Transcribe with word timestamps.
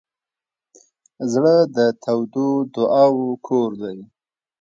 زړه 1.31 1.55
د 1.75 1.77
تودو 2.03 2.47
دعاوو 2.73 3.29
کور 3.47 3.69
دی. 3.81 3.97